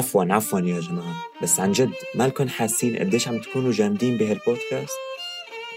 [0.00, 1.14] عفوا عفوا يا جماعة.
[1.42, 4.96] بس عن جد مالكن حاسين قديش عم تكونوا جامدين بهالبودكاست؟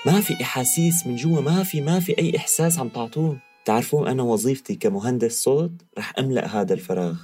[0.05, 3.39] ما في إحاسيس من جوا ما في ما في أي إحساس عم تعطوه.
[3.65, 7.15] تعرفوا أنا وظيفتي كمهندس صوت رح أملأ هذا الفراغ.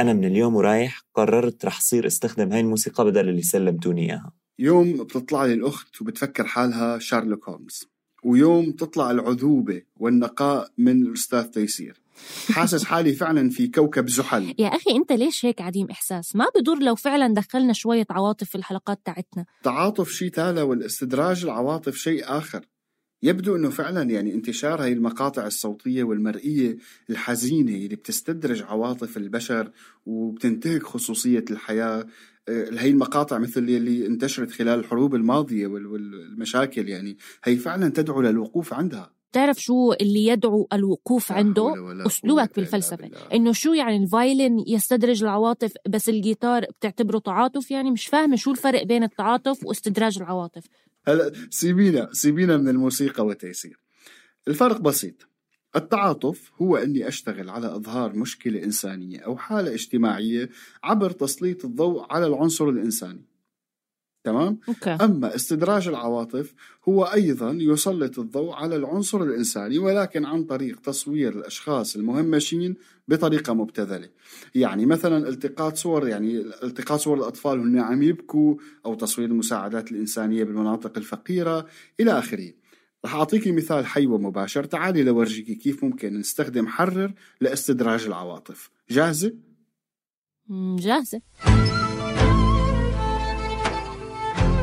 [0.00, 4.41] أنا من اليوم ورايح قررت رح صير استخدم هاي الموسيقى بدل اللي سلمتوني إياها.
[4.62, 7.88] يوم بتطلع لي الأخت وبتفكر حالها شارلوك هولمز
[8.24, 12.00] ويوم تطلع العذوبة والنقاء من الأستاذ تيسير.
[12.50, 14.54] حاسس حالي فعلا في كوكب زحل.
[14.58, 18.54] يا أخي أنت ليش هيك عديم إحساس؟ ما بدور لو فعلا دخلنا شوية عواطف في
[18.54, 19.44] الحلقات تاعتنا.
[19.62, 22.66] تعاطف شيء تالا والاستدراج العواطف شيء آخر.
[23.22, 26.76] يبدو إنه فعلا يعني انتشار هاي المقاطع الصوتية والمرئية
[27.10, 29.70] الحزينة اللي بتستدرج عواطف البشر
[30.06, 32.06] وبتنتهك خصوصية الحياة آه،
[32.48, 39.12] هي المقاطع مثل اللي انتشرت خلال الحروب الماضية والمشاكل يعني هي فعلا تدعو للوقوف عندها.
[39.32, 41.74] تعرف شو اللي يدعو الوقوف عنده؟
[42.06, 43.10] أسلوبك بالفلسفة.
[43.34, 48.50] إنه شو يعني ال violin يستدرج العواطف بس الجيتار بتعتبره تعاطف؟ يعني مش فاهمة شو
[48.50, 50.64] الفرق بين التعاطف واستدراج العواطف.
[51.06, 53.78] هلا سيبينا سيبينا من الموسيقى والتيسير
[54.48, 55.31] الفرق بسيط.
[55.76, 60.48] التعاطف هو أني أشتغل على إظهار مشكلة إنسانية أو حالة اجتماعية
[60.84, 63.32] عبر تسليط الضوء على العنصر الإنساني
[64.24, 64.90] تمام؟ أوكي.
[64.90, 66.54] أما استدراج العواطف
[66.88, 72.74] هو أيضا يسلط الضوء على العنصر الإنساني ولكن عن طريق تصوير الأشخاص المهمشين
[73.08, 74.08] بطريقة مبتذلة
[74.54, 78.54] يعني مثلا التقاط صور يعني التقاط صور الأطفال وهم عم يبكوا
[78.86, 81.66] أو تصوير المساعدات الإنسانية بالمناطق الفقيرة
[82.00, 82.52] إلى آخره
[83.04, 84.64] رح أعطيكي مثال حي ومباشر.
[84.64, 88.70] تعالي لورجيكي كيف ممكن نستخدم حرر لاستدراج العواطف.
[88.90, 89.34] جاهزة؟
[90.78, 91.20] جاهزة.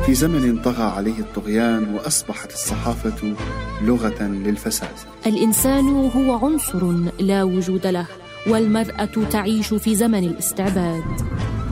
[0.06, 3.36] في زمن طغى عليه الطغيان وأصبحت الصحافة
[3.82, 4.96] لغة للفساد.
[5.26, 8.06] الإنسان هو عنصر لا وجود له
[8.46, 11.04] والمرأة تعيش في زمن الاستعباد.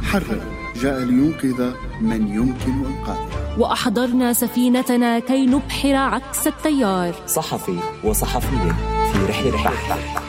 [0.02, 0.57] حرر.
[0.82, 3.28] جاء لينقذ من يمكن إنقاذه
[3.58, 7.14] وأحضرنا سفينتنا كي نبحر عكس التيار.
[7.26, 8.72] صحفي وصحفية
[9.12, 10.27] في رحلة بحث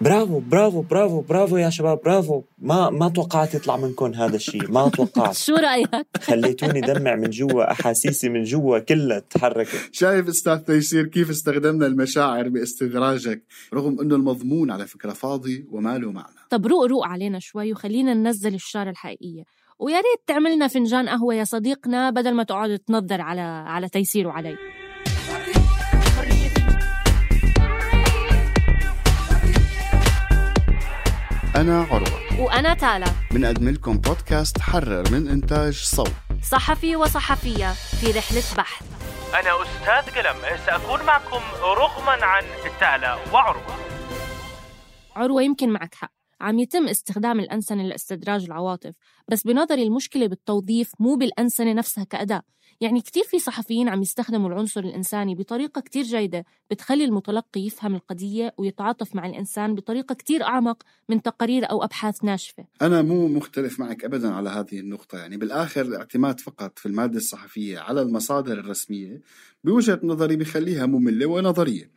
[0.00, 2.42] برافو برافو برافو برافو يا شباب برافو.
[2.58, 5.36] ما ما توقعت يطلع منكم هذا الشيء ما توقعت.
[5.46, 5.88] شو رأيك؟
[6.20, 12.48] خليتوني دمع من جوا أحاسيسي من جوا كلها تحركت شايف أستاذ تيسير كيف استخدمنا المشاعر
[12.48, 13.42] باستدراجك
[13.74, 16.36] رغم إنه المضمون على فكرة فاضي وما له معنى.
[16.50, 19.44] طب روق روق علينا شوي وخلينا ننزل الشارة الحقيقية.
[19.78, 24.56] ويا ريت تعملنا فنجان قهوة يا صديقنا بدل ما تقعد تنظر على على تيسير وعلي.
[31.60, 32.40] أنا عروة.
[32.40, 33.06] وأنا تالا.
[33.30, 36.12] بنقدم لكم بودكاست حرر من إنتاج صوت.
[36.42, 38.86] صحفي وصحفية في رحلة بحث.
[39.34, 40.36] أنا أستاذ قلم.
[40.66, 42.42] سأكون معكم رغما عن
[42.80, 43.76] تالا وعروة.
[45.16, 46.17] عروة يمكن معك حق.
[46.40, 48.94] عم يتم استخدام الأنسنة لاستدراج العواطف
[49.30, 52.42] بس بنظري المشكلة بالتوظيف مو بالأنسنة نفسها كأداة.
[52.80, 58.54] يعني كتير في صحفيين عم يستخدموا العنصر الإنساني بطريقة كتير جيدة بتخلي المتلقي يفهم القضية
[58.58, 62.64] ويتعاطف مع الإنسان بطريقة كتير أعمق من تقارير أو أبحاث ناشفة.
[62.82, 65.18] أنا مو مختلف معك أبدا على هذه النقطة.
[65.18, 69.22] يعني بالآخر الاعتماد فقط في المادة الصحفية على المصادر الرسمية
[69.64, 71.90] بوجهة نظري بخليها مملة ونظرية.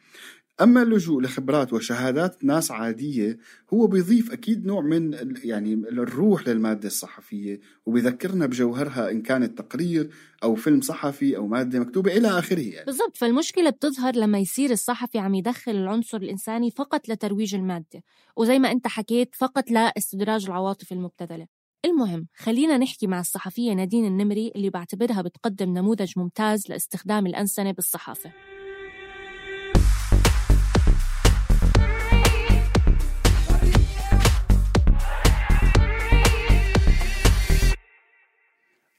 [0.61, 3.37] أما اللجوء لخبرات وشهادات ناس عادية
[3.73, 10.09] هو بيضيف أكيد نوع من يعني الروح للمادة الصحفية وبيذكرنا بجوهرها إن كانت تقرير
[10.43, 12.85] أو فيلم صحفي أو مادة مكتوبة إلى آخره يعني.
[12.85, 18.03] بالضبط فالمشكلة بتظهر لما يصير الصحفي عم يدخل العنصر الإنساني فقط لترويج المادة
[18.37, 21.47] وزي ما أنت حكيت فقط لاستدراج العواطف المبتذلة
[21.85, 28.31] المهم خلينا نحكي مع الصحفية نادين النمري اللي بعتبرها بتقدم نموذج ممتاز لاستخدام الأنسنة بالصحافة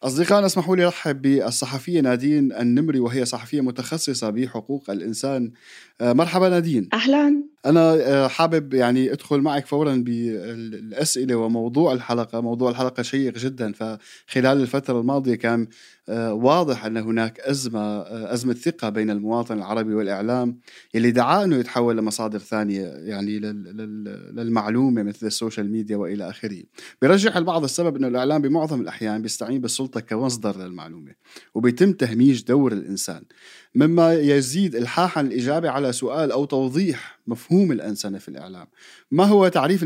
[0.02, 5.52] أصدقائنا اسمحوا لي أرحب بالصحفية نادين النمري وهي صحفية متخصصة بحقوق الإنسان.
[6.00, 6.88] آه، مرحبا نادين.
[6.92, 7.51] أهلا.
[7.66, 12.40] أنا آه، حابب يعني أدخل معك فورا بالأسئلة وموضوع الحلقة.
[12.40, 13.72] موضوع الحلقة شيق جدا.
[13.72, 15.66] فخلال الفترة الماضية كان
[16.08, 20.58] آه، واضح أن هناك أزمة آه، أزمة ثقة بين المواطن العربي والإعلام
[20.94, 26.30] يلي دعاه أنه يتحول لمصادر ثانية يعني لل- لل- للمعلومة مثل ال social media وإلى
[26.30, 26.62] آخره.
[27.02, 31.12] بيرجح البعض السبب أنه الإعلام بمعظم الأحيان بيستعين بالسلطة كمصدر للمعلومة
[31.54, 33.22] وبيتم تهميش دور الإنسان.
[33.74, 38.66] مما يزيد إلحاحا الإجابة على سؤال أو توضيح مفهوم الأنسنة في الإعلام.
[39.10, 39.82] ما هو تعريف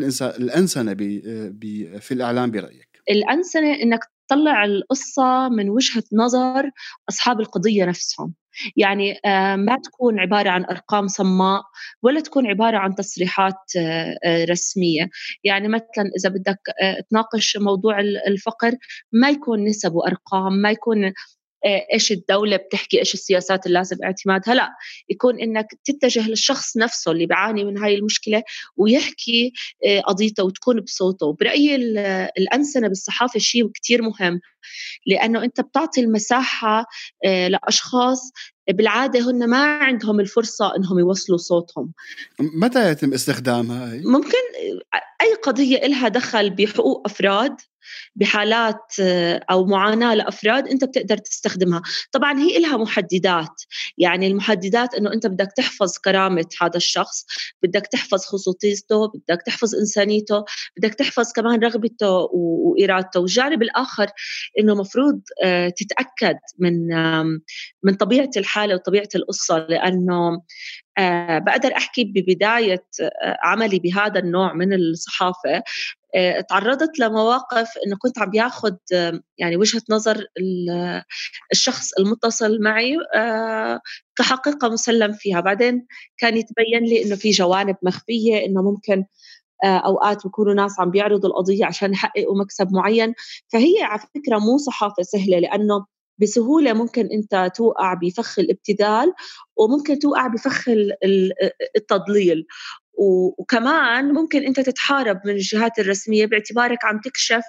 [1.50, 6.70] بي في الإعلام برأيك؟ الأنسنة إنك تطلع القصة من وجهة نظر
[7.08, 8.34] أصحاب القضية نفسهم.
[8.76, 11.62] يعني آه، ما تكون عبارة عن أرقام صماء
[12.02, 15.08] ولا تكون عبارة عن تصريحات آه، آه، رسمية.
[15.44, 16.58] يعني مثلا إذا بدك
[17.10, 18.72] تناقش موضوع ال- الفقر
[19.12, 21.12] ما يكون نسب وأرقام ما يكون
[21.92, 24.70] إيش الدولة بتحكي إيش السياسات اللي لازم اعتمادها؟ لا
[25.08, 28.42] يكون إنك تتجه للشخص نفسه اللي بيعاني من هاي المشكلة
[28.76, 29.52] ويحكي
[29.86, 31.32] آه، قضيته وتكون بصوته.
[31.32, 31.98] برأيي ال-
[32.38, 34.40] الأنسنة بالصحافة شيء كتير مهم
[35.06, 36.86] لأنه أنت بتعطي المساحة
[37.24, 38.32] آه، لأشخاص
[38.70, 41.92] بالعادة هن ما عندهم الفرصة إنهم يوصلوا صوتهم.
[42.40, 44.38] متى يتم استخدامها هي؟ ممكن
[45.22, 47.56] أي قضية إلها دخل بحقوق أفراد
[48.16, 51.82] بحالات آه، أو معاناة لأفراد أنت بتقدر تستخدمها.
[52.12, 53.62] طبعا هي إلها محددات.
[53.98, 57.26] يعني المحددات أنه أنت بدك تحفظ كرامة هذا الشخص
[57.62, 60.44] بدك تحفظ خصوصيته بدك تحفظ إنسانيته
[60.76, 63.20] بدك تحفظ كمان رغبته و- وإرادته.
[63.20, 64.06] والجانب الآخر
[64.60, 66.86] أنه مفروض آه، تتأكد من
[67.82, 69.58] من طبيعة الحالة وطبيعة القصة.
[69.58, 70.42] لأنه
[70.98, 75.62] آه، بقدر أحكي ببداية آه، عملي بهذا النوع من الصحافة آه،
[76.48, 81.02] تعرضت لمواقف إنه كنت عم بياخذ آه، يعني وجهة نظر ال-
[81.52, 83.80] الشخص المتصل معي آه،
[84.16, 85.40] كحقيقة مسلم فيها.
[85.40, 85.86] بعدين
[86.18, 89.04] كان يتبين لي إنه في جوانب مخفية إنه ممكن
[89.64, 93.14] آه، أوقات بيكونوا ناس عم بيعرضوا القضية عشان يحققوا مكسب معين.
[93.52, 95.86] فهي على فكرة مو صحافة سهلة لأنه
[96.18, 99.12] بسهولة ممكن أنت توقع بفخ الابتذال
[99.56, 101.32] وممكن توقع بفخ ال- ال-
[101.76, 102.46] التضليل.
[102.98, 107.42] وكمان ممكن أنت تتحارب من الجهات الرسمية باعتبارك عم تكشف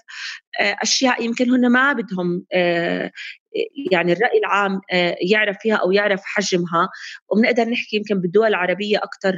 [0.62, 3.12] آه، أشياء يمكن هن ما بدهم آه،
[3.92, 6.90] يعني الرأي العام آه، يعرف فيها أو يعرف حجمها.
[7.30, 9.34] وبنقدر نحكي يمكن بالدول العربية أكثر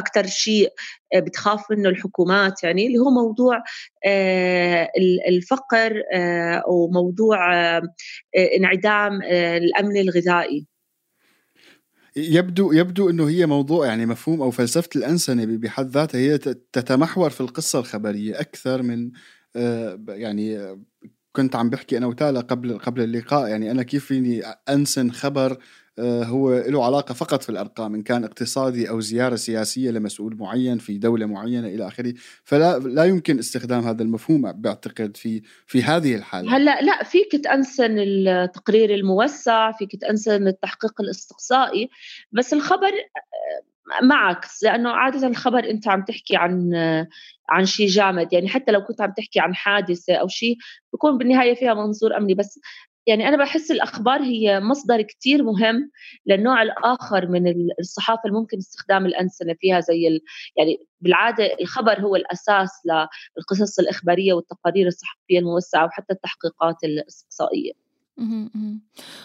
[0.00, 0.68] أكثر شيء
[1.14, 3.62] آه، بتخاف منه الحكومات يعني اللي هو موضوع
[4.06, 7.38] آه، ال- الفقر آه، وموضوع
[8.56, 9.22] انعدام
[9.62, 10.66] الأمن الغذائي.
[12.16, 16.38] يبدو يبدو إنه هي موضوع يعني مفهوم أو فلسفة الأنسنة بحد ذاتها هي
[16.72, 19.10] تتمحور في القصة الخبرية أكثر من
[20.08, 20.76] يعني
[21.32, 25.58] كنت عم بحكي أنا وتالا قبل قبل اللقاء يعني أنا كيف فيني أنسن خبر
[26.00, 30.98] هو له علاقة فقط في الأرقام إن كان اقتصادي أو زيارة سياسية لمسؤول معين في
[30.98, 32.14] دولة معينة إلى آخره.
[32.44, 36.56] فلا لا يمكن استخدام هذا المفهوم بعتقد في في هذه الحالة.
[36.56, 41.90] هلأ لا فيك تأنسن التقرير الموسع فيك تأنسن التحقيق الاستقصائي
[42.32, 47.08] بس الخبر آه، معك لأنه عادة الخبر أنت عم تحكي عن آه،
[47.48, 48.32] عن شيء جامد.
[48.32, 50.56] يعني حتى لو كنت عم تحكي عن حادثة أو شيء
[50.92, 52.34] بكون بالنهاية فيها منظور أمني.
[52.34, 52.60] بس
[53.06, 55.90] يعني أنا بحس الأخبار هي مصدر كتير مهم
[56.26, 60.20] للنوع الآخر من ال- الصحافة اللي ممكن استخدام الأنسنة فيها زي ال...
[60.56, 67.89] يعني بالعادة الخبر هو الأساس للقصص الإخبارية والتقارير الصحفية الموسعة وحتى التحقيقات مهم.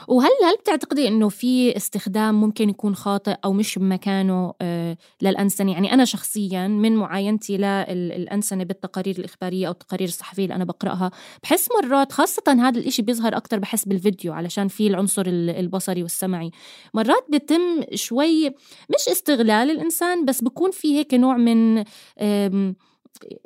[0.08, 5.94] وهل هل بتعتقدي إنه في استخدام ممكن يكون خاطئ أو مش بمكانه آه، للأنسنة؟ يعني
[5.94, 11.12] أنا شخصيا من معاينتي للانسنه بالتقارير الإخبارية أو التقارير الصحفية اللي أنا بقرأها
[11.44, 16.52] بحس مرات خاصة هذا الإشي بيظهر أكثر بحس بالفيديو علشان في العنصر ال- البصري والسمعي.
[16.94, 18.50] مرات بيتم شوي
[18.90, 21.84] مش استغلال الإنسان بس بكون في هيك نوع من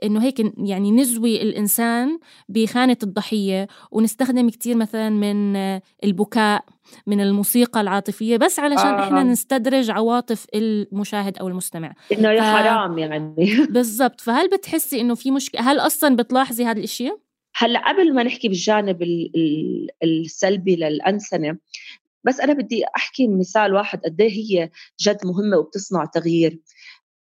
[0.03, 5.55] إنه هيك يعني نزوي الإنسان بخانة الضحية ونستخدم كتير مثلا من
[6.03, 6.65] البكاء
[7.07, 9.03] من الموسيقى العاطفية بس علشان آه.
[9.03, 11.93] إحنا نستدرج عواطف المشاهد أو المستمع.
[12.11, 12.45] إنه يا ف...
[12.45, 13.55] حرام يعني.
[13.69, 14.21] بالضبط.
[14.21, 17.19] فهل بتحسي إنه في مشكلة؟ هل أصلا بتلاحظي هذه الاشياء
[17.55, 19.03] هلأ قبل ما نحكي بالجانب
[20.03, 21.57] السلبي للأنسنة
[22.23, 24.69] بس أنا بدي أحكي مثال واحد قد إيه هي
[25.01, 26.59] جد مهمة وبتصنع تغيير.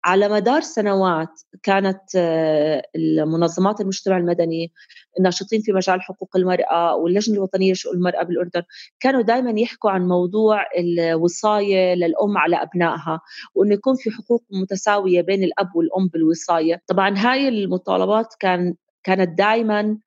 [0.05, 4.71] على مدار سنوات كانت آه، المنظمات المجتمع المدني
[5.19, 8.63] الناشطين في مجال حقوق المرأة واللجنة الوطنية لشؤون المرأة بالأردن
[8.99, 13.21] كانوا دائما يحكوا عن موضوع الوصاية للأم على أبنائها
[13.55, 16.81] وأنه يكون في حقوق متساوية بين الأب والأم بالوصاية.
[16.87, 19.97] طبعا هاي المطالبات كان كانت دائما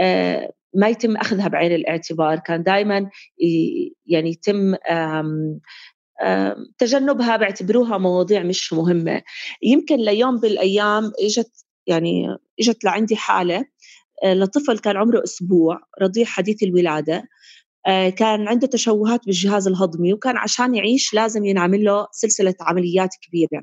[0.00, 3.10] آه، ما يتم أخذها بعين الاعتبار كان دائما
[4.06, 4.74] يعني يتم
[6.78, 9.22] تجنبها بعتبروها مواضيع مش مهمة.
[9.62, 13.64] يمكن ليوم بالأيام إجت يعني إجت لعندي حالة
[14.24, 17.28] آه، لطفل كان عمره أسبوع رضيع حديث الولادة
[17.86, 23.62] آه، كان عنده تشوهات بالجهاز الهضمي وكان عشان يعيش لازم ينعمل له سلسلة عمليات كبيرة.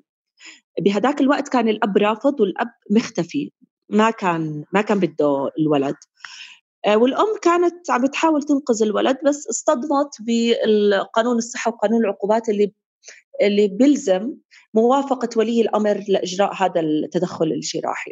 [0.82, 3.52] بهداك الوقت كان الأب رافض والأب مختفي
[3.90, 5.96] ما كان ما كان بده الولد.
[6.96, 12.74] والأم كانت عم بتحاول تنقذ الولد بس اصطدمت بالقانون الصحة وقانون العقوبات اللي
[13.42, 14.34] اللي بيلزم
[14.74, 18.12] موافقة ولي الأمر لإجراء هذا التدخل الجراحي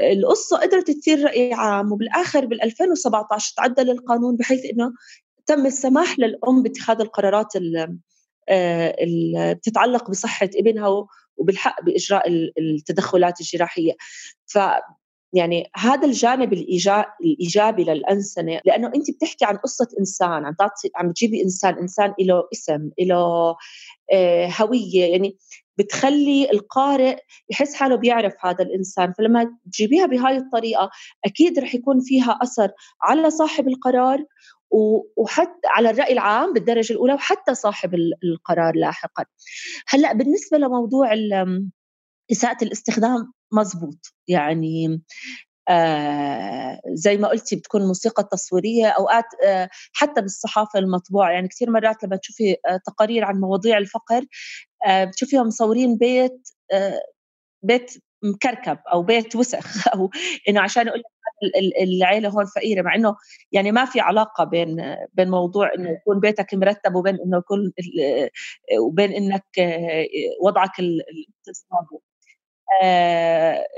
[0.00, 4.92] القصة قدرت تثير رأي عام وبالآخر بال 2017 تعدل القانون بحيث أنه
[5.46, 7.98] تم السماح للأم باتخاذ القرارات اللي
[8.48, 11.06] آه، بتتعلق بصحة ابنها
[11.36, 13.92] وبالحق بإجراء التدخلات الجراحية
[14.46, 14.58] ف
[15.32, 21.42] يعني هذا الجانب الإيجابي للأنسنة لأنه أنت بتحكي عن قصة إنسان عم تعطي عم تجيبي
[21.42, 23.56] إنسان إنسان له اسم له
[24.12, 25.38] آه، هوية يعني
[25.78, 27.18] بتخلي القارئ
[27.50, 29.12] يحس حاله بيعرف هذا الإنسان.
[29.12, 30.90] فلما تجيبيها بهاي الطريقة
[31.24, 32.70] أكيد رح يكون فيها أثر
[33.02, 34.24] على صاحب القرار
[35.16, 39.24] وحتى على الرأي العام بالدرجة الأولى وحتى صاحب القرار لاحقا.
[39.88, 41.14] هلأ بالنسبة لموضوع
[42.32, 45.02] إساءة الاستخدام مزبوط يعني
[45.68, 51.30] آه زي ما قلتي بتكون موسيقى تصويرية أوقات آه حتى بالصحافة المطبوعة.
[51.30, 54.24] يعني كثير مرات لما تشوفي آه تقارير عن مواضيع الفقر
[54.86, 57.00] آه بتشوفيهم مصورين بيت آه
[57.62, 57.92] بيت
[58.22, 60.10] مكركب أو بيت وسخ أو
[60.48, 61.02] إنه عشان أقول
[61.82, 63.16] العيلة هون فقيرة مع إنه
[63.52, 67.72] يعني ما في علاقة بين بين موضوع إنه يكون بيتك مرتب وبين إنه يكون
[68.80, 70.06] وبين إنك آه،
[70.42, 72.11] وضعك الاقتصادي آه،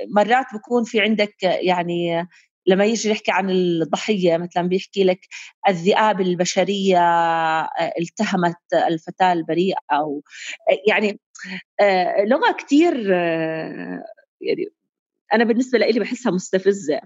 [0.08, 2.28] مرات بكون في عندك يعني
[2.66, 5.20] لما يجي يحكي عن الضحية مثلا بيحكي لك
[5.68, 8.56] الذئاب البشرية آه، التهمت
[8.88, 10.22] الفتاة البريئة أو
[10.88, 11.20] يعني
[11.80, 13.10] آه، لغة كثير
[14.40, 14.66] يعني
[15.34, 17.00] أنا بالنسبة لي بحسها مستفزة.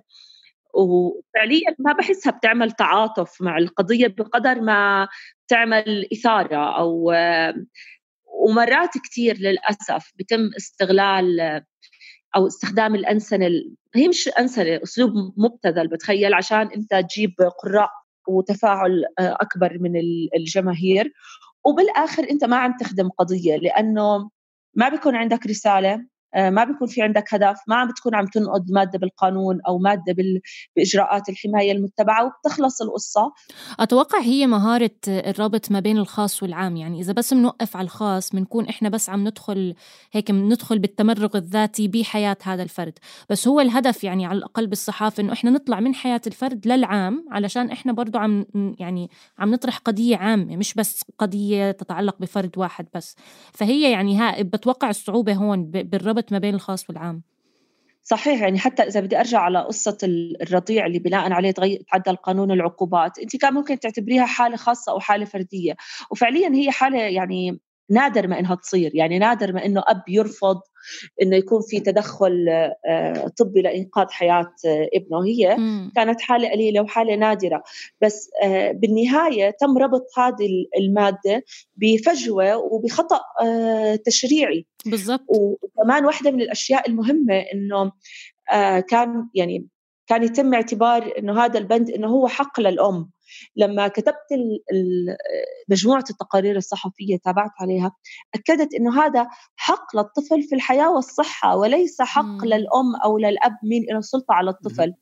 [0.75, 5.09] وفعليا ما بحسها بتعمل تعاطف مع القضية بقدر ما
[5.49, 7.13] تعمل إثارة أو
[8.27, 11.63] ومرات كثير للأسف بتم استغلال
[12.37, 13.47] أو استخدام الأنسنة
[13.95, 17.91] هي مش أنسنة أسلوب مبتذل بتخيل عشان أنت تجيب قراء
[18.29, 19.93] وتفاعل آه، أكبر من
[20.37, 21.13] الجماهير.
[21.65, 24.31] وبالآخر أنت ما عم تخدم قضية لأنه
[24.75, 26.07] ما بيكون عندك رسالة.
[26.37, 30.17] ما بيكون في عندك هدف ما عم بتكون عم تنقض مادة بالقانون أو مادة
[30.77, 33.33] بإجراءات الحماية المتبعة وبتخلص القصة.
[33.81, 38.69] أتوقع هي مهارة الربط ما بين الخاص والعام يعني إذا بس بنوقف على الخاص بنكون
[38.69, 39.75] إحنا بس عم ندخل
[40.13, 42.99] هيك بندخل بالتمرغ الذاتي بحياة هذا الفرد.
[43.31, 47.71] بس هو الهدف يعني على الأقل بالصحافة إنه إحنا نطلع من حياة الفرد للعام علشان
[47.71, 48.47] إحنا برضو عم
[48.79, 53.17] يعني عم نطرح قضية عامة مش بس قضية تتعلق بفرد واحد بس.
[53.53, 57.23] فهي يعني ها بتوقع الصعوبة هون بالربط الربط ما بين الخاص والعام.
[58.03, 59.99] صحيح يعني حتى إذا بدي أرجع على قصة
[60.43, 61.51] الرضيع اللي بناء عليه
[61.93, 65.77] تعدل قانون العقوبات أنت كان ممكن تعتبريها حالة خاصة أو حالة فردية.
[66.11, 67.61] وفعليا هي حالة يعني
[67.91, 70.61] نادر ما إنها تصير يعني نادر ما إنه أب يرفض
[71.23, 72.47] إنه يكون في تدخل
[72.87, 75.25] آه، طبي لإنقاذ حياة آه، ابنه.
[75.27, 75.57] هي.
[75.97, 77.63] كانت حالة قليلة وحالة نادرة.
[78.01, 80.49] بس آه، بالنهاية تم ربط هذه
[80.81, 81.45] المادة
[81.77, 83.21] بفجوة وبخطأ
[84.05, 84.67] تشريعي.
[84.87, 85.25] بالضبط.
[85.29, 87.93] وكمان واحدة من الأشياء المهمة إنه
[88.81, 89.67] كان يعني
[90.07, 93.11] كان يتم اعتبار إنه هذا البند إنه هو حق للأم.
[93.57, 94.29] لما كتبت
[95.69, 97.93] مجموعة التقارير الصحفية تابعت عليها
[98.35, 102.45] أكدت إنه هذا حق للطفل في الحياة والصحة وليس حق مم.
[102.45, 104.95] للأم أو للأب مين له سلطه على الطفل.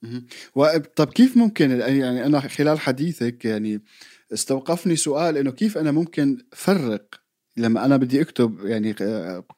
[0.97, 3.83] طب كيف ممكن يعني أنا خلال حديثك يعني
[4.33, 7.15] استوقفني سؤال إنه كيف أنا ممكن فرق
[7.57, 8.93] لما أنا بدي أكتب يعني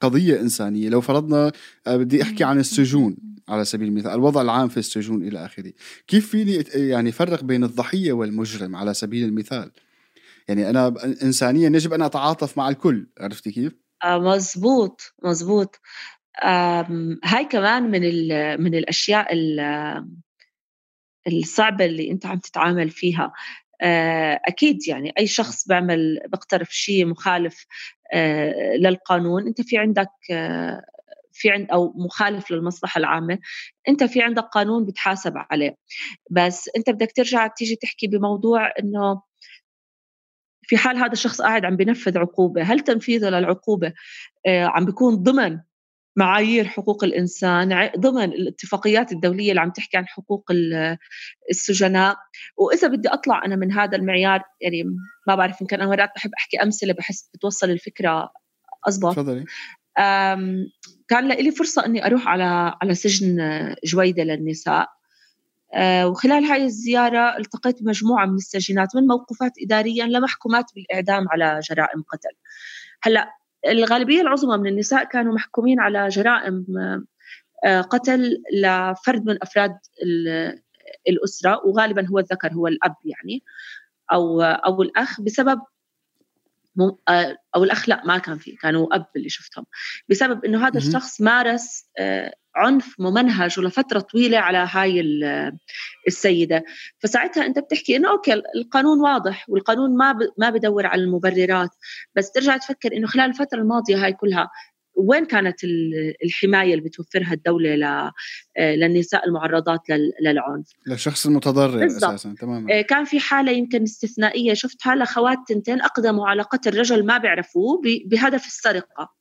[0.01, 1.53] قضية إنسانية لو فرضنا
[1.87, 3.28] بدي أحكي عن السجون.
[3.49, 4.11] على سبيل المثال.
[4.11, 5.73] الوضع العام في السجون إلى آخره.
[6.07, 9.71] كيف فيني يعني فرق بين الضحية والمجرم على سبيل المثال؟
[10.49, 13.73] يعني أنا إنسانيا يجب أن أتعاطف مع الكل عرفتي كيف؟
[14.05, 15.81] آه مزبوط مزبوط.
[17.25, 18.00] هاي كمان من
[18.62, 19.28] من الأشياء
[21.26, 23.33] الصعبة اللي أنت عم تتعامل فيها.
[23.81, 27.67] آه، أكيد يعني أي شخص بيعمل بيقترف شيء مخالف
[28.12, 30.11] آه، للقانون أنت في عندك
[31.38, 33.38] في عند أو مخالف للمصلحة العامة
[33.88, 35.76] أنت في عندك قانون بتحاسب عليه.
[36.30, 39.23] بس أنت بدك ترجع تيجي تحكي بموضوع إنه
[40.62, 43.92] في حال هذا الشخص قاعد عم بنفذ عقوبة هل تنفيذه للعقوبة؟
[44.47, 45.61] عم بيكون ضمن
[46.16, 50.50] معايير حقوق الإنسان ضمن الاتفاقيات الدولية اللي عم تحكي عن حقوق
[51.50, 52.16] السجناء.
[52.57, 54.85] وإذا بدي أطلع أنا من هذا المعيار يعني
[55.26, 58.30] ما بعرف يمكن أنا مرات بحب أحكي أمثلة بحس بتوصل الفكرة
[58.87, 59.45] اضبط تفضلي.
[61.09, 63.38] كان لي فرصة إني أروح على على سجن
[63.85, 64.88] جويدة للنساء.
[65.75, 72.02] أه، وخلال هاي الزيارة التقيت بمجموعة من السجينات من موقوفات إداريا لمحكومات بالإعدام على جرائم
[72.02, 72.37] قتل.
[73.02, 73.33] هلأ
[73.69, 76.67] الغالبية العظمى من النساء كانوا محكومين على جرائم
[77.64, 79.78] آه، قتل لفرد من أفراد
[81.09, 83.43] الأسرة وغالبا هو الذكر هو الأب يعني
[84.12, 85.61] أو أو الأخ بسبب
[87.09, 89.67] آه، أو الأخ لا ما كان في كانوا أب اللي شفتهم.
[90.09, 95.05] بسبب إنه هذا الشخص مارس آه، عنف ممنهج ولفترة طويلة على هاي
[96.09, 96.65] السيدة.
[96.99, 101.71] فساعتها أنت بتحكي إنه okay القانون واضح والقانون ما ما بدور على المبررات
[102.15, 104.51] بس ترجع تفكر إنه خلال الفترة الماضية هاي كلها
[104.99, 105.64] وين كانت
[106.25, 107.87] الحماية اللي بتوفرها الدولة
[108.57, 109.81] آه، للنساء المعرضات
[110.21, 112.05] للعنف؟ للشخص المتضرر بالزبط.
[112.05, 112.78] أساسا تماما.
[112.78, 117.83] آه، كان في حالة يمكن استثنائية شفتها لخوات تنتين أقدموا على قتل رجل ما بيعرفوه
[118.07, 119.19] بهدف السرقة.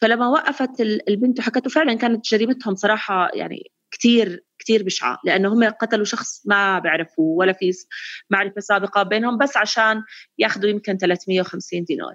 [0.00, 6.04] فلما وقفت البنت وحكت فعلا كانت جريمتهم صراحة يعني كثير كثير بشعة لأنه هم قتلوا
[6.04, 7.72] شخص ما بيعرفوه ولا في
[8.30, 10.02] معرفة سابقة بينهم بس عشان
[10.38, 12.14] ياخذوا يمكن 350 دينار.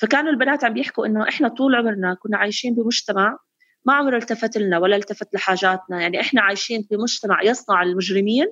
[0.00, 3.38] فكانوا البنات عم بيحكوا إنه إحنا طول عمرنا كنا عايشين بمجتمع
[3.86, 6.00] ما عمره التفت لنا ولا التفت لحاجاتنا.
[6.00, 8.46] يعني إحنا عايشين في مجتمع يصنع المجرمين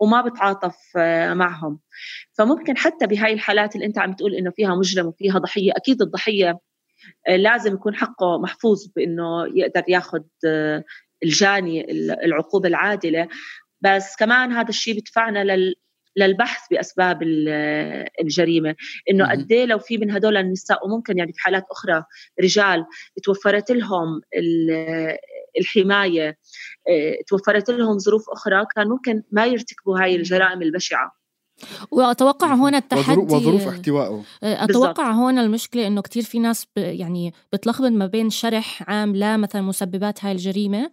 [0.00, 1.80] وما بتعاطف آه، معهم.
[2.38, 6.58] فممكن حتى بهاي الحالات اللي أنت عم تقول إنه فيها مجرم وفيها ضحية أكيد الضحية
[7.28, 10.22] آه، لازم يكون حقه محفوظ بإنه يقدر ياخذ
[11.22, 11.90] الجاني
[12.24, 13.28] العقوبة العادلة.
[13.80, 15.74] بس كمان هذا الشيء بدفعنا لل
[16.16, 17.22] للبحث بأسباب
[18.20, 18.74] الجريمة
[19.10, 22.04] إنه قد لو في من هدول النساء وممكن يعني في حالات أخرى
[22.42, 22.84] رجال
[23.22, 24.20] توفرت لهم
[25.60, 26.38] الحماية
[26.88, 31.22] آه، توفرت لهم ظروف أخرى كان ممكن ما يرتكبوا هاي الجرائم البشعة.
[31.90, 34.22] وأتوقع هون التحدي وظروف احتوائه.
[34.42, 39.36] آه، أتوقع هون المشكلة إنه كتير في ناس يعني بتلخبط ما بين شرح عام لا
[39.36, 40.90] مثلا مسببات هاي الجريمة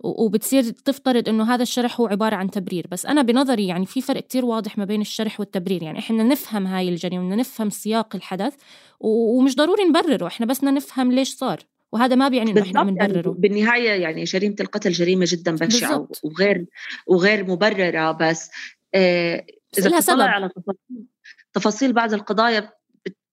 [0.00, 2.86] وبتصير تفترض إنه هذا الشرح هو عبارة عن تبرير.
[2.90, 5.82] بس أنا بنظري يعني في فرق كتير واضح ما بين الشرح والتبرير.
[5.82, 8.54] يعني إحنا نفهم هاي الجريمة بدنا نفهم سياق الحدث
[9.00, 10.26] ومش ضروري نبرره.
[10.26, 11.60] إحنا بس بدنا نفهم ليش صار.
[11.92, 16.66] وهذا ما بيعني إنه إحنا بنبرره يعني بالنهاية يعني جريمة القتل جريمة جدا بشعة وغير
[17.06, 18.12] وغير مبررة.
[18.12, 18.50] بس
[18.94, 19.46] آه
[19.78, 21.04] إذا بتطلع على تفاصيل
[21.52, 22.70] تفاصيل بعض القضايا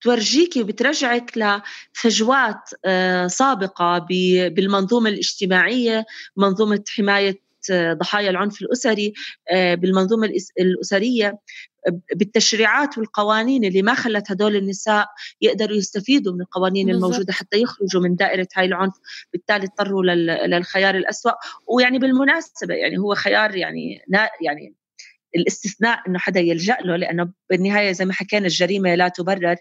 [0.00, 3.98] بتورجيكي وبترجعك لفجوات آه، سابقة
[4.48, 6.04] بالمنظومة الاجتماعية
[6.36, 7.40] منظومة حماية
[7.72, 9.12] آه، ضحايا العنف الأسري
[9.50, 11.38] آه، بالمنظومة الأسرية
[12.16, 15.06] بالتشريعات والقوانين اللي ما خلت هدول النساء
[15.40, 17.04] يقدروا يستفيدوا من القوانين بالزبط.
[17.04, 18.94] الموجودة حتى يخرجوا من دائرة هاي العنف
[19.32, 20.02] بالتالي اضطروا
[20.46, 21.32] للخيار الأسوأ
[21.66, 24.04] ويعني بالمناسبة يعني هو خيار يعني
[24.40, 24.74] يعني
[25.36, 29.56] الاستثناء إنه حدا يلجأ له لأنه بالنهاية زي ما حكينا الجريمة لا تبرر.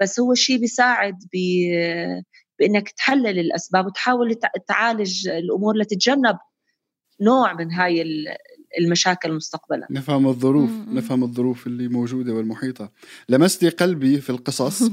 [0.00, 1.36] بس هو شيء بيساعد ب
[2.58, 4.34] بإنك تحلل الأسباب وتحاول
[4.68, 6.38] تعالج الأمور لتتجنب
[7.20, 8.02] نوع من هاي
[8.78, 9.86] المشاكل مستقبلا.
[9.90, 12.90] نفهم الظروف نفهم الظروف اللي موجودة والمحيطة.
[13.28, 14.82] لمستي قلبي في القصص.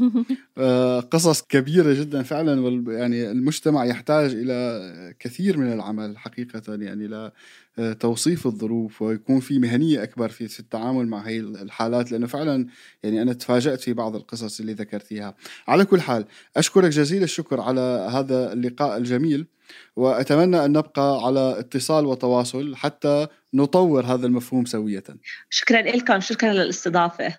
[0.58, 7.32] آه، قصص كبيرة جدا فعلا يعني المجتمع يحتاج إلى كثير من العمل حقيقة يعني
[7.78, 12.12] لتوصيف الظروف ويكون في مهنية أكبر في التعامل مع هي الحالات.
[12.12, 12.68] لأنه فعلا
[13.04, 15.36] يعني أنا تفاجأت في بعض القصص اللي ذكرتيها.
[15.68, 16.26] على كل حال
[16.58, 19.48] أشكرك جزيل الشكر على هذا اللقاء الجميل.
[19.96, 25.04] وأتمنى أن نبقى على اتصال وتواصل حتى نطور هذا المفهوم سوية.
[25.50, 27.38] شكرا لكم، شكرا للاستضافة.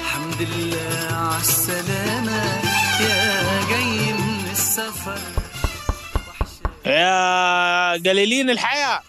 [0.00, 2.44] الحمد لله على السلامة.
[3.00, 5.18] يا جاي من السفر.
[6.86, 9.00] يا قليلين الحياة.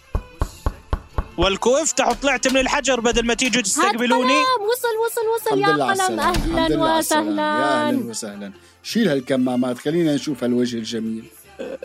[1.38, 4.34] والكو افتحوا طلعت من الحجر بدل ما تيجوا تستقبلوني.
[4.34, 5.62] وصل وصل وصل.
[5.62, 6.20] يا قلم.
[6.20, 8.52] أهلا وسهلا يا أهلا وسهلا.
[8.84, 9.78] شيل هالكمامات.
[9.78, 11.26] خلينا نشوف هالوجه الجميل.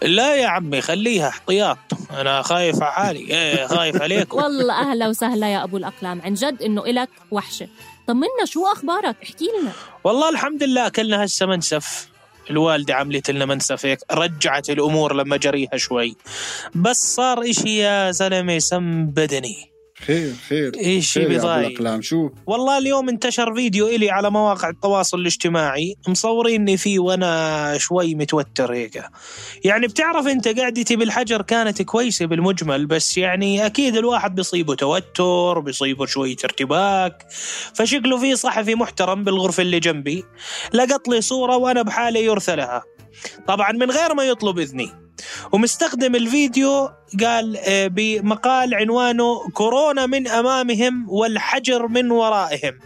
[0.03, 1.79] لا يا عمي خليها احتياط.
[2.11, 3.21] أنا خايف على حالي.
[3.21, 6.23] إيه خايف عليكم والله أهلا وسهلا يا أبو الأقلام.
[6.23, 7.69] عن جد إنه إلك وحشة.
[8.07, 9.73] طمنا شو أخبارك؟ احكي لنا.
[10.05, 12.09] والله الحمد لله أكلنا هسه منسف.
[12.51, 16.17] الوالدة عملت لنا منسف هيك رجعت الأمور لما جريها شوي.
[16.75, 19.72] بس صار إشي يا زلمة سم بدني.
[20.07, 20.73] خير خير.
[20.77, 22.01] يا أبو بضايق.
[22.01, 28.73] شو؟ والله اليوم انتشر فيديو إلي على مواقع التواصل الاجتماعي مصوريني فيه وأنا شوي متوتر
[28.73, 29.03] هيك.
[29.65, 36.07] يعني بتعرف أنت قعدتي بالحجر كانت كويسة بالمجمل بس يعني أكيد الواحد بيصيبه توتر بيصيبه
[36.07, 37.27] شوية ارتباك
[37.75, 40.25] فشكله في صحفي محترم بالغرفة اللي جنبي.
[40.73, 42.83] لقط لي صورة وأنا بحالة يرثى لها.
[43.47, 45.03] طبعا من غير ما يطلب إذني.
[45.53, 46.89] ومستخدم الفيديو
[47.21, 52.79] قال آه، بمقال عنوانه كورونا من أمامهم والحجر من ورائهم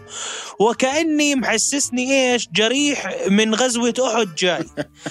[0.61, 4.65] وكأني محسسني إيش؟ جريح من غزوة أحد جاي.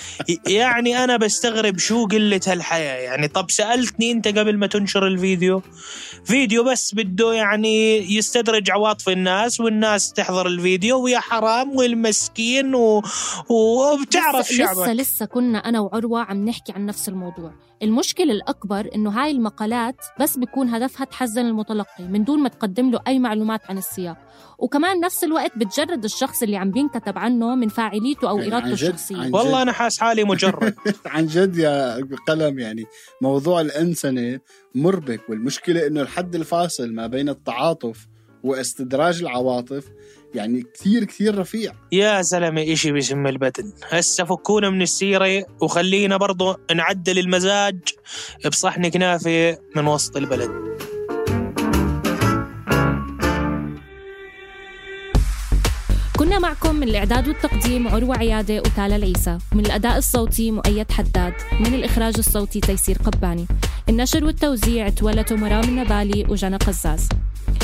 [0.60, 2.98] يعني أنا بستغرب شو قلة هالحياة.
[2.98, 5.62] يعني طب سألتني أنت قبل ما تنشر الفيديو.
[6.26, 13.04] فيديو بس بده يعني يستدرج عواطف الناس والناس تحضر الفيديو ويا حرام والمسكين و...
[13.50, 14.78] وبتعرف لسه, شعبك.
[14.80, 17.35] لسه لسه كنا أنا وعروة عم نحكي عن نفس الموضوع.
[17.84, 23.00] المشكلة الأكبر إنه هاي المقالات بس بيكون هدفها تحزن المتلقي من دون ما تقدم له
[23.08, 24.18] أي معلومات عن السياق.
[24.60, 28.72] وكمان نفس الوقت بتجرد الشخص اللي عم بينكتب عنه من فاعليته أو إرادته عن جد-
[28.74, 29.18] الشخصية.
[29.34, 30.76] والله أنا حاس حالي مجرد.
[31.06, 31.96] عن جد يا
[32.28, 32.86] قلم يعني.
[33.22, 34.40] موضوع الأنسنة
[34.76, 38.08] مربك والمشكلة إنه الحد الفاصل ما بين التعاطف
[38.46, 39.84] واستدراج العواطف
[40.36, 41.74] يعني كثير كثير رفيع.
[41.92, 47.80] يا زلمة إشي بسم البدن هسه فكونا من السيرة وخلينا برضو نعدل المزاج
[48.46, 50.52] بصحن كنافة من وسط البلد.
[56.20, 61.74] كنا معكم من الإعداد والتقديم عروة عيادة وتالا العيسى من الأداء الصوتي مؤيد حداد من
[61.74, 63.46] الإخراج الصوتي تيسير قباني.
[63.90, 67.10] النشر والتوزيع تولته مرام النبالي وجنى قزاز.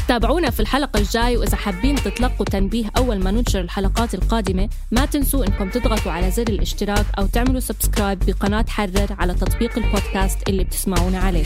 [0.07, 5.45] تابعونا في الحلقة الجاي وإذا حابين تتلقوا تنبيه أول ما ننشر الحلقات القادمة ما تنسوا
[5.45, 11.19] إنكم تضغطوا على زر الاشتراك أو تعملوا سبسكرايب بقناة حرر على تطبيق البودكاست اللي بتسمعونا
[11.19, 11.45] عليه.